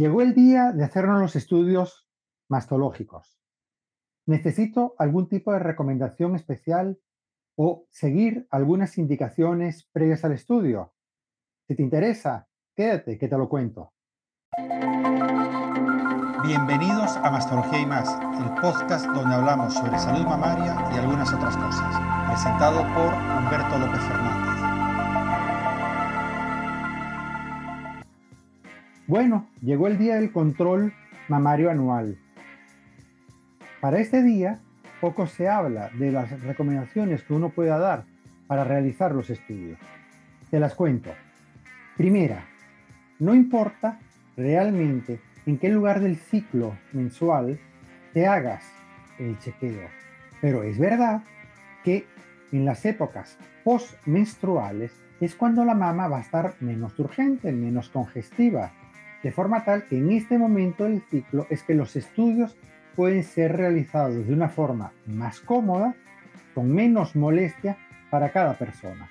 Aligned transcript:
Llegó 0.00 0.22
el 0.22 0.34
día 0.34 0.72
de 0.72 0.82
hacernos 0.82 1.20
los 1.20 1.36
estudios 1.36 2.08
mastológicos. 2.48 3.38
Necesito 4.24 4.94
algún 4.96 5.28
tipo 5.28 5.52
de 5.52 5.58
recomendación 5.58 6.36
especial 6.36 6.98
o 7.54 7.84
seguir 7.90 8.46
algunas 8.50 8.96
indicaciones 8.96 9.90
previas 9.92 10.24
al 10.24 10.32
estudio. 10.32 10.94
Si 11.68 11.74
te 11.74 11.82
interesa, 11.82 12.48
quédate 12.74 13.18
que 13.18 13.28
te 13.28 13.36
lo 13.36 13.50
cuento. 13.50 13.92
Bienvenidos 16.46 17.18
a 17.18 17.30
Mastología 17.30 17.80
y 17.80 17.86
más, 17.86 18.08
el 18.42 18.54
podcast 18.58 19.04
donde 19.04 19.34
hablamos 19.34 19.74
sobre 19.74 19.98
salud 19.98 20.24
mamaria 20.24 20.82
y 20.94 20.98
algunas 20.98 21.30
otras 21.30 21.54
cosas, 21.58 22.26
presentado 22.26 22.80
por 22.94 23.12
Humberto 23.12 23.78
López 23.78 24.00
Fernández. 24.00 24.49
Bueno, 29.10 29.48
llegó 29.60 29.88
el 29.88 29.98
día 29.98 30.14
del 30.14 30.30
control 30.30 30.92
mamario 31.26 31.68
anual. 31.68 32.16
Para 33.80 33.98
este 33.98 34.22
día, 34.22 34.60
poco 35.00 35.26
se 35.26 35.48
habla 35.48 35.90
de 35.98 36.12
las 36.12 36.40
recomendaciones 36.42 37.24
que 37.24 37.34
uno 37.34 37.48
pueda 37.48 37.76
dar 37.76 38.04
para 38.46 38.62
realizar 38.62 39.12
los 39.12 39.28
estudios. 39.28 39.80
Te 40.48 40.60
las 40.60 40.76
cuento. 40.76 41.10
Primera, 41.96 42.44
no 43.18 43.34
importa 43.34 43.98
realmente 44.36 45.18
en 45.44 45.58
qué 45.58 45.70
lugar 45.70 45.98
del 45.98 46.14
ciclo 46.14 46.76
mensual 46.92 47.58
te 48.14 48.28
hagas 48.28 48.62
el 49.18 49.36
chequeo, 49.40 49.88
pero 50.40 50.62
es 50.62 50.78
verdad 50.78 51.24
que 51.82 52.06
en 52.52 52.64
las 52.64 52.86
épocas 52.86 53.38
postmenstruales 53.64 54.92
es 55.20 55.34
cuando 55.34 55.64
la 55.64 55.74
mama 55.74 56.06
va 56.06 56.18
a 56.18 56.22
estar 56.22 56.54
menos 56.60 56.96
urgente, 57.00 57.50
menos 57.50 57.88
congestiva, 57.88 58.70
de 59.22 59.32
forma 59.32 59.64
tal 59.64 59.84
que 59.84 59.98
en 59.98 60.10
este 60.12 60.38
momento 60.38 60.84
del 60.84 61.02
ciclo 61.10 61.46
es 61.50 61.62
que 61.62 61.74
los 61.74 61.96
estudios 61.96 62.56
pueden 62.96 63.22
ser 63.22 63.56
realizados 63.56 64.26
de 64.26 64.32
una 64.32 64.48
forma 64.48 64.92
más 65.06 65.40
cómoda, 65.40 65.94
con 66.54 66.72
menos 66.72 67.16
molestia 67.16 67.76
para 68.10 68.30
cada 68.30 68.54
persona. 68.54 69.08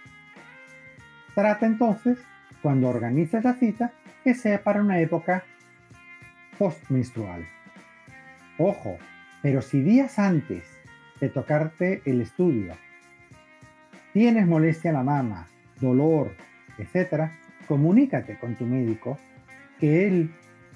Trata 1.34 1.66
entonces, 1.66 2.18
cuando 2.62 2.90
organices 2.90 3.44
la 3.44 3.54
cita, 3.54 3.94
que 4.24 4.34
sea 4.34 4.64
para 4.64 4.82
una 4.82 5.00
época 5.00 5.44
postmenstrual. 6.58 7.46
Ojo, 8.58 8.98
pero 9.42 9.62
si 9.62 9.82
días 9.82 10.20
antes 10.20 10.64
de 11.22 11.30
tocarte 11.30 12.02
el 12.06 12.22
estudio 12.22 12.74
tienes 14.12 14.48
molestia 14.48 14.90
en 14.90 14.96
la 14.96 15.04
mama, 15.04 15.48
dolor, 15.80 16.36
etc., 16.78 17.32
comunícate 17.68 18.38
con 18.38 18.56
tu 18.56 18.66
médico 18.66 19.18
que 19.80 20.08
él 20.08 20.32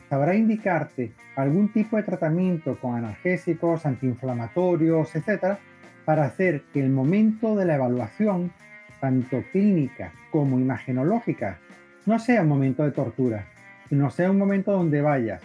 sabrá 0.09 0.35
indicarte 0.35 1.11
algún 1.35 1.71
tipo 1.71 1.97
de 1.97 2.03
tratamiento 2.03 2.77
con 2.79 2.95
analgésicos, 2.95 3.85
antiinflamatorios, 3.85 5.15
etcétera, 5.15 5.59
para 6.05 6.25
hacer 6.25 6.63
que 6.73 6.81
el 6.81 6.89
momento 6.89 7.55
de 7.55 7.65
la 7.65 7.75
evaluación, 7.75 8.51
tanto 8.99 9.43
clínica 9.51 10.13
como 10.31 10.59
imagenológica, 10.59 11.57
no 12.05 12.19
sea 12.19 12.41
un 12.41 12.49
momento 12.49 12.83
de 12.83 12.91
tortura, 12.91 13.47
sino 13.89 14.09
sea 14.11 14.29
un 14.29 14.37
momento 14.37 14.71
donde 14.71 15.01
vayas 15.01 15.41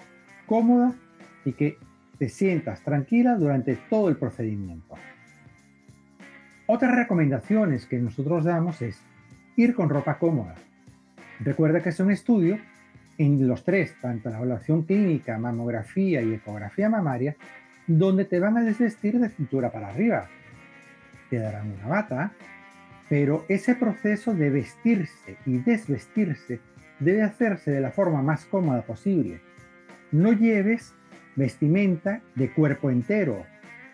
cómoda 0.47 0.92
y 1.45 1.53
que 1.53 1.79
te 2.19 2.29
sientas 2.29 2.83
tranquila 2.83 3.36
durante 3.36 3.77
todo 3.89 4.09
el 4.09 4.17
procedimiento. 4.17 4.97
Otras 6.67 6.95
recomendaciones 6.95 7.86
que 7.86 7.98
nosotros 7.98 8.45
damos 8.45 8.83
es 8.83 9.01
ir 9.56 9.75
con 9.75 9.89
ropa 9.89 10.19
cómoda. 10.19 10.55
Recuerda 11.41 11.83
que 11.83 11.91
es 11.91 12.01
un 12.01 12.11
estudio 12.11 12.59
en 13.19 13.47
los 13.48 13.64
tres, 13.64 13.94
tanto 14.00 14.30
la 14.30 14.36
evaluación 14.36 14.84
clínica, 14.84 15.38
mamografía 15.38 16.22
y 16.22 16.34
ecografía 16.34 16.88
mamaria, 16.88 17.36
donde 17.86 18.24
te 18.24 18.38
van 18.38 18.56
a 18.56 18.62
desvestir 18.62 19.19
de 19.19 19.28
cintura 19.28 19.70
para 19.70 19.88
arriba. 19.88 20.28
Te 21.28 21.39
darán 21.39 21.73
una 21.73 21.89
bata, 21.89 22.33
pero 23.08 23.45
ese 23.48 23.74
proceso 23.74 24.34
de 24.34 24.51
vestirse 24.51 25.36
y 25.45 25.58
desvestirse 25.58 26.61
debe 27.01 27.23
hacerse 27.23 27.70
de 27.70 27.80
la 27.80 27.90
forma 27.90 28.23
más 28.23 28.45
cómoda 28.46 28.83
posible. 28.83 29.40
No 30.12 30.33
lleves 30.33 30.95
vestimenta 31.34 32.20
de 32.34 32.51
cuerpo 32.52 32.90
entero, 32.90 33.45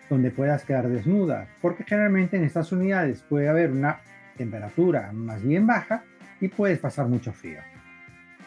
donde 0.09 0.31
puedas 0.31 0.63
quedar 0.65 0.87
desnuda, 0.87 1.47
porque 1.61 1.83
generalmente 1.83 2.37
en 2.37 2.43
estas 2.43 2.71
unidades 2.71 3.23
puede 3.23 3.49
haber 3.49 3.71
una 3.71 4.01
temperatura 4.37 5.11
más 5.13 5.41
bien 5.43 5.65
baja 5.65 6.03
y 6.39 6.47
puedes 6.47 6.79
pasar 6.79 7.07
mucho 7.07 7.31
frío. 7.33 7.59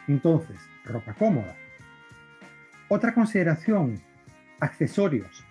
Entonces, 0.08 0.56
ropa 0.84 1.12
cómoda. 1.14 1.54
Otra 2.88 3.14
consideración, 3.14 4.00
accesorios. 4.60 5.44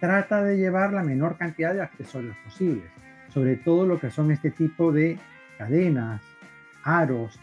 Trata 0.00 0.42
de 0.42 0.56
llevar 0.56 0.92
la 0.92 1.02
menor 1.02 1.36
cantidad 1.36 1.74
de 1.74 1.82
accesorios 1.82 2.36
posibles, 2.44 2.84
sobre 3.28 3.56
todo 3.56 3.86
lo 3.86 3.98
que 3.98 4.10
son 4.10 4.30
este 4.30 4.50
tipo 4.50 4.92
de 4.92 5.18
cadenas, 5.58 6.22
aros, 6.84 7.38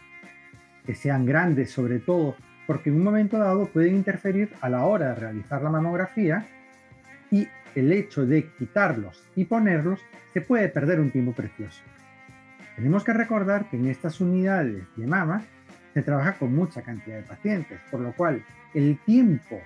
que 0.86 0.94
sean 0.94 1.26
grandes 1.26 1.70
sobre 1.70 1.98
todo, 1.98 2.36
porque 2.66 2.90
en 2.90 2.96
un 2.96 3.04
momento 3.04 3.38
dado 3.38 3.66
pueden 3.66 3.96
interferir 3.96 4.50
a 4.60 4.68
la 4.68 4.84
hora 4.84 5.10
de 5.10 5.14
realizar 5.16 5.62
la 5.62 5.70
mamografía 5.70 6.46
y 7.30 7.48
el 7.74 7.92
hecho 7.92 8.26
de 8.26 8.48
quitarlos 8.52 9.22
y 9.34 9.44
ponerlos 9.44 10.00
se 10.32 10.40
puede 10.40 10.68
perder 10.68 11.00
un 11.00 11.10
tiempo 11.10 11.32
precioso. 11.32 11.82
Tenemos 12.76 13.04
que 13.04 13.12
recordar 13.12 13.68
que 13.68 13.76
en 13.76 13.86
estas 13.86 14.20
unidades 14.20 14.84
de 14.96 15.06
mama 15.06 15.42
se 15.92 16.02
trabaja 16.02 16.34
con 16.34 16.54
mucha 16.54 16.82
cantidad 16.82 17.16
de 17.16 17.22
pacientes, 17.22 17.80
por 17.90 18.00
lo 18.00 18.14
cual 18.14 18.44
el 18.74 18.98
tiempo 19.04 19.60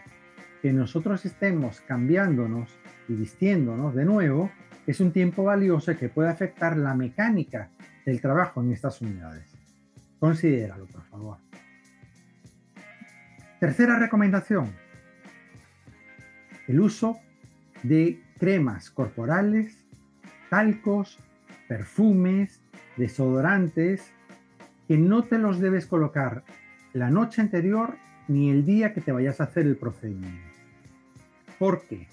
que 0.62 0.72
nosotros 0.72 1.24
estemos 1.24 1.80
cambiándonos 1.82 2.68
y 3.08 3.14
vistiéndonos 3.14 3.94
de 3.94 4.04
nuevo 4.04 4.50
es 4.86 5.00
un 5.00 5.12
tiempo 5.12 5.44
valioso 5.44 5.96
que 5.96 6.08
puede 6.08 6.28
afectar 6.28 6.76
la 6.76 6.94
mecánica 6.94 7.70
del 8.04 8.20
trabajo 8.20 8.62
en 8.62 8.72
estas 8.72 9.00
unidades. 9.00 9.56
Considéralo, 10.18 10.86
por 10.86 11.02
favor. 11.04 11.38
Tercera 13.60 13.98
recomendación. 13.98 14.72
El 16.68 16.80
uso 16.80 17.18
de 17.82 18.20
cremas 18.38 18.90
corporales, 18.90 19.78
talcos, 20.50 21.18
perfumes, 21.68 22.60
desodorantes 22.96 24.12
que 24.88 24.96
no 24.98 25.24
te 25.24 25.38
los 25.38 25.58
debes 25.58 25.86
colocar 25.86 26.44
la 26.92 27.10
noche 27.10 27.42
anterior 27.42 27.96
ni 28.28 28.50
el 28.50 28.64
día 28.64 28.92
que 28.92 29.00
te 29.00 29.12
vayas 29.12 29.40
a 29.40 29.44
hacer 29.44 29.66
el 29.66 29.76
procedimiento. 29.76 30.40
¿Por 31.58 31.82
qué? 31.82 32.06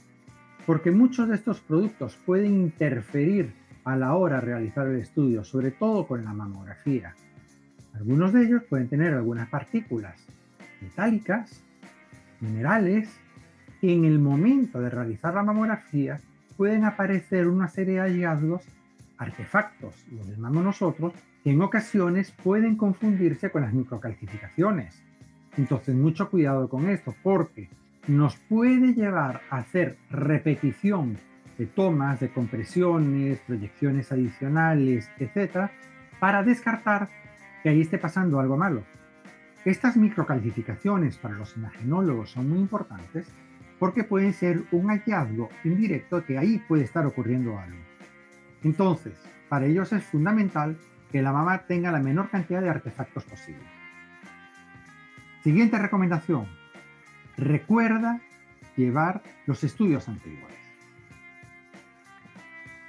Porque 0.66 0.91
muchos 0.91 1.29
de 1.29 1.35
estos 1.35 1.59
productos 1.59 2.17
pueden 2.25 2.53
interferir 2.53 3.53
a 3.84 3.95
la 3.95 4.16
hora 4.16 4.35
de 4.35 4.41
realizar 4.41 4.88
el 4.88 5.00
estudio, 5.00 5.44
sobre 5.44 5.72
todo 5.72 6.07
con 6.07 6.23
la 6.23 6.34
mamografía. 6.34 7.16
Algunos 7.94 8.34
de 8.34 8.45
ellos 8.45 8.63
pueden 8.69 8.88
tener 8.88 9.13
algunas 9.13 9.50
partículas 9.50 10.25
metálicas, 10.81 11.61
minerales, 12.40 13.09
y 13.81 13.94
en 13.94 14.05
el 14.05 14.19
momento 14.19 14.79
de 14.79 14.90
realizar 14.90 15.34
la 15.34 15.44
mamografía 15.44 16.19
pueden 16.55 16.85
aparecer 16.85 17.47
una 17.47 17.67
serie 17.67 17.95
de 17.95 18.00
hallazgos, 18.00 18.63
artefactos, 19.17 20.05
los 20.11 20.28
llamamos 20.28 20.63
nosotros, 20.63 21.13
que 21.13 21.33
en 21.46 21.62
ocasiones 21.62 22.31
pueden 22.31 22.76
confundirse 22.78 23.52
con 23.52 23.64
las 23.64 23.74
microcalcificaciones. 23.74 25.04
Entonces, 25.58 25.96
mucho 25.96 26.30
cuidado 26.30 26.70
con 26.70 26.90
esto, 26.90 27.14
porque 27.22 27.70
nos 28.08 28.36
puede 28.36 28.94
llevar 28.94 29.42
a 29.50 29.58
hacer 29.58 29.98
repetición 30.09 31.18
de 31.58 31.66
tomas, 31.66 32.20
de 32.20 32.30
compresiones, 32.30 33.40
proyecciones 33.46 34.12
adicionales, 34.12 35.09
etcétera, 35.20 35.72
para 36.20 36.44
descartar 36.44 37.09
que 37.62 37.70
ahí 37.70 37.82
esté 37.82 37.98
pasando 37.98 38.40
algo 38.40 38.58
malo. 38.58 38.84
Estas 39.66 39.96
microcalcificaciones 39.96 41.18
para 41.18 41.36
los 41.36 41.56
imagenólogos 41.56 42.32
son 42.32 42.50
muy 42.50 42.59
importantes 42.59 43.28
porque 43.79 44.03
pueden 44.03 44.34
ser 44.34 44.64
un 44.72 44.88
hallazgo 44.88 45.50
indirecto 45.64 46.23
que 46.26 46.38
ahí 46.38 46.62
puede 46.67 46.84
estar 46.84 47.06
ocurriendo 47.06 47.58
algo. 47.58 47.79
Entonces, 48.64 49.14
para 49.50 49.66
ellos 49.66 49.91
es 49.94 50.03
fundamental 50.03 50.78
que 51.14 51.22
la 51.22 51.32
mamá 51.32 51.60
tenga 51.68 51.92
la 51.92 52.00
menor 52.00 52.32
cantidad 52.32 52.60
de 52.60 52.72
artefactos 52.72 53.24
posible. 53.24 53.64
Siguiente 55.44 55.78
recomendación. 55.78 56.48
Recuerda 57.38 58.20
llevar 58.76 59.22
los 59.46 59.64
estudios 59.64 60.10
anteriores. 60.10 60.58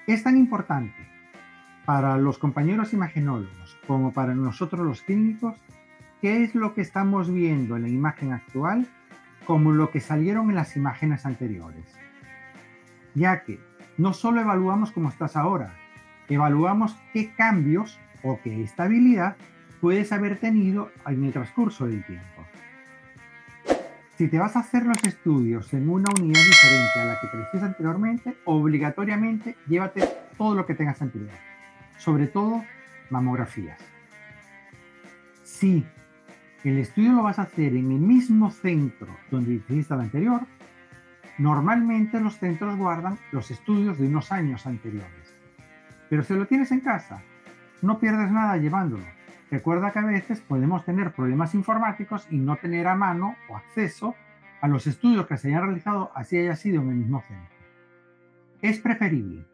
Es 0.07 0.23
tan 0.23 0.39
importante 0.39 0.97
para 1.85 2.17
los 2.17 2.39
compañeros 2.39 2.95
imagenólogos 2.95 3.77
como 3.87 4.15
para 4.15 4.35
nosotros 4.35 4.87
los 4.87 5.03
clínicos 5.03 5.61
qué 6.23 6.45
es 6.45 6.55
lo 6.55 6.73
que 6.73 6.81
estamos 6.81 7.31
viendo 7.31 7.77
en 7.77 7.83
la 7.83 7.89
imagen 7.91 8.33
actual 8.33 8.87
como 9.47 9.73
lo 9.73 9.91
que 9.91 10.01
salieron 10.01 10.49
en 10.49 10.57
las 10.57 10.77
imágenes 10.77 11.27
anteriores. 11.27 11.85
Ya 13.15 13.45
que 13.45 13.61
no 13.99 14.15
solo 14.15 14.41
evaluamos 14.41 14.93
cómo 14.93 15.11
estás 15.11 15.37
ahora, 15.37 15.75
evaluamos 16.31 16.97
qué 17.13 17.35
cambios 17.35 18.01
o 18.25 18.41
qué 18.43 18.63
estabilidad 18.63 19.37
puedes 19.81 20.11
haber 20.13 20.39
tenido 20.39 20.91
en 21.07 21.25
el 21.25 21.33
transcurso 21.33 21.87
del 21.87 22.05
tiempo. 22.05 22.45
Si 24.17 24.29
te 24.29 24.39
vas 24.39 24.57
a 24.57 24.61
hacer 24.61 24.87
los 24.87 25.03
estudios 25.05 25.73
en 25.75 25.89
una 25.89 26.09
unidad 26.19 26.41
diferente 26.41 27.01
a 27.01 27.05
la 27.05 27.21
que 27.21 27.59
te 27.59 27.65
anteriormente, 27.65 28.37
obligatoriamente 28.45 29.57
llévate 29.69 30.09
todo 30.39 30.55
lo 30.55 30.65
que 30.67 30.75
tengas 30.75 31.03
anterior, 31.03 31.33
sobre 31.99 32.29
todo 32.29 32.65
mamografías. 33.11 33.79
Si 35.43 35.85
el 36.63 36.79
estudio 36.79 37.13
lo 37.13 37.23
vas 37.23 37.39
a 37.39 37.43
hacer 37.43 37.77
en 37.77 37.91
el 37.91 37.99
mismo 37.99 38.51
centro 38.51 39.09
donde 39.31 39.55
hiciste 39.55 39.95
el 39.95 40.01
anterior, 40.01 40.43
normalmente 41.39 42.21
los 42.21 42.39
centros 42.39 42.79
guardan 42.79 43.19
los 43.33 43.51
estudios 43.51 43.99
de 43.99 44.07
unos 44.07 44.33
años 44.33 44.65
anteriores. 44.67 45.35
Pero 46.09 46.23
si 46.23 46.35
lo 46.35 46.47
tienes 46.47 46.71
en 46.71 46.81
casa, 46.81 47.23
no 47.85 47.99
pierdes 47.99 48.31
nada 48.31 48.57
llevándolo. 48.57 49.05
Recuerda 49.51 49.93
que 49.93 49.99
a 49.99 50.07
veces 50.07 50.41
podemos 50.41 50.85
tener 50.85 51.13
problemas 51.13 51.55
informáticos 51.55 52.27
y 52.31 52.39
no 52.39 52.57
tener 52.57 52.89
a 52.89 52.95
mano 52.95 53.37
o 53.49 53.57
acceso 53.57 54.15
a 54.61 54.69
los 54.69 54.87
estudios 54.87 55.27
que 55.27 55.37
se 55.37 55.49
hayan 55.49 55.65
realizado 55.65 56.11
así 56.15 56.39
haya 56.39 56.57
sido 56.57 56.83
en 56.83 56.89
el 56.89 56.97
mismo 56.97 57.21
centro. 57.21 57.55
Es 58.63 58.81
preferible 58.81 59.47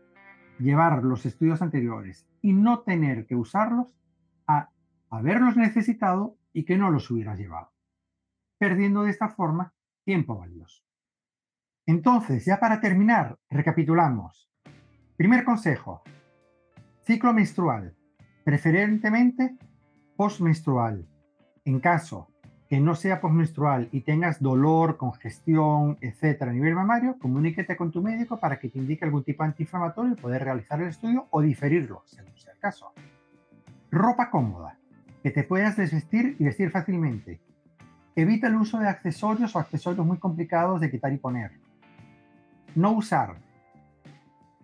llevar 0.58 1.02
los 1.02 1.26
estudios 1.26 1.60
anteriores 1.62 2.28
y 2.40 2.52
no 2.52 2.80
tener 2.80 3.26
que 3.26 3.34
usarlos 3.34 3.88
a 4.46 4.70
haberlos 5.10 5.56
necesitado 5.56 6.36
y 6.52 6.64
que 6.64 6.76
no 6.78 6.90
los 6.90 7.10
hubieras 7.10 7.38
llevado, 7.38 7.72
perdiendo 8.58 9.02
de 9.02 9.10
esta 9.10 9.28
forma 9.28 9.74
tiempo 10.04 10.38
valioso. 10.38 10.84
Entonces, 11.86 12.44
ya 12.44 12.60
para 12.60 12.80
terminar, 12.80 13.38
recapitulamos. 13.48 14.48
Primer 15.16 15.44
consejo, 15.44 16.02
ciclo 17.02 17.32
menstrual, 17.32 17.96
preferentemente 18.50 19.54
postmenstrual. 20.16 21.06
En 21.64 21.78
caso 21.78 22.32
que 22.68 22.80
no 22.80 22.96
sea 22.96 23.20
postmenstrual 23.20 23.88
y 23.92 24.00
tengas 24.00 24.42
dolor, 24.42 24.96
congestión, 24.96 25.98
etcétera, 26.00 26.50
a 26.50 26.54
nivel 26.54 26.74
mamario, 26.74 27.16
comuníquete 27.20 27.76
con 27.76 27.92
tu 27.92 28.02
médico 28.02 28.40
para 28.40 28.58
que 28.58 28.68
te 28.68 28.80
indique 28.80 29.04
algún 29.04 29.22
tipo 29.22 29.44
antiinflamatorio 29.44 30.14
y 30.14 30.20
poder 30.20 30.42
realizar 30.42 30.82
el 30.82 30.88
estudio 30.88 31.28
o 31.30 31.40
diferirlo, 31.40 32.02
según 32.06 32.36
sea 32.36 32.52
el 32.52 32.58
caso. 32.58 32.92
Ropa 33.92 34.30
cómoda, 34.30 34.80
que 35.22 35.30
te 35.30 35.44
puedas 35.44 35.76
desvestir 35.76 36.34
y 36.40 36.42
vestir 36.42 36.72
fácilmente. 36.72 37.40
Evita 38.16 38.48
el 38.48 38.56
uso 38.56 38.80
de 38.80 38.88
accesorios 38.88 39.54
o 39.54 39.60
accesorios 39.60 40.04
muy 40.04 40.18
complicados 40.18 40.80
de 40.80 40.90
quitar 40.90 41.12
y 41.12 41.18
poner. 41.18 41.52
No 42.74 42.90
usar 42.90 43.36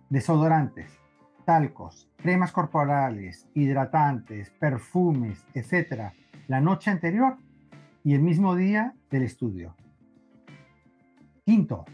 desodorantes, 0.09 0.91
talcos, 1.47 2.09
cremas 2.17 2.51
corporales, 2.51 3.47
hidratantes, 3.53 4.49
perfumes, 4.49 5.45
etcétera, 5.53 6.13
la 6.49 6.59
noche 6.59 6.91
anterior 6.91 7.37
y 8.03 8.15
el 8.15 8.21
mismo 8.21 8.57
día 8.57 8.95
del 9.09 9.23
estudio. 9.23 9.73
Quinto, 11.45 11.85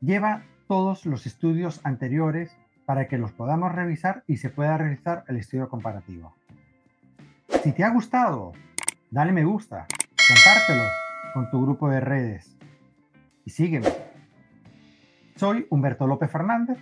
lleva 0.00 0.42
todos 0.66 1.06
los 1.06 1.24
estudios 1.24 1.80
anteriores 1.84 2.50
para 2.84 3.06
que 3.06 3.16
los 3.16 3.30
podamos 3.30 3.70
revisar 3.70 4.24
y 4.26 4.38
se 4.38 4.50
pueda 4.50 4.76
realizar 4.76 5.22
el 5.28 5.36
estudio 5.36 5.68
comparativo. 5.68 6.34
Si 7.62 7.70
te 7.70 7.84
ha 7.84 7.90
gustado, 7.90 8.54
dale 9.12 9.30
me 9.30 9.44
gusta, 9.44 9.86
compártelo 10.26 10.82
con 11.32 11.48
tu 11.52 11.62
grupo 11.62 11.88
de 11.88 12.00
redes 12.00 12.58
y 13.44 13.50
sígueme. 13.50 13.86
Soy 15.36 15.64
Humberto 15.70 16.08
López 16.08 16.28
Fernández, 16.28 16.78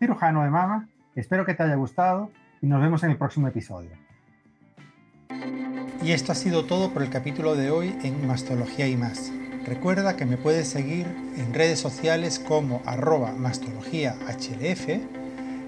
cirujano 0.00 0.42
de 0.42 0.50
mama. 0.50 0.88
Espero 1.16 1.46
que 1.46 1.54
te 1.54 1.62
haya 1.62 1.76
gustado 1.76 2.30
y 2.60 2.66
nos 2.66 2.82
vemos 2.82 3.02
en 3.02 3.10
el 3.10 3.16
próximo 3.16 3.48
episodio. 3.48 3.90
Y 6.02 6.12
esto 6.12 6.32
ha 6.32 6.34
sido 6.34 6.66
todo 6.66 6.92
por 6.92 7.02
el 7.02 7.08
capítulo 7.08 7.56
de 7.56 7.70
hoy 7.70 7.96
en 8.02 8.26
Mastología 8.26 8.86
y 8.86 8.96
más. 8.96 9.32
Recuerda 9.66 10.16
que 10.16 10.26
me 10.26 10.36
puedes 10.36 10.68
seguir 10.68 11.06
en 11.36 11.54
redes 11.54 11.80
sociales 11.80 12.38
como 12.38 12.82
arroba 12.84 13.32
mastologiahlf 13.32 14.88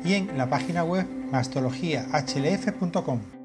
y 0.04 0.14
en 0.14 0.36
la 0.36 0.50
página 0.50 0.84
web 0.84 1.06
mastologiahlf.com. 1.32 3.37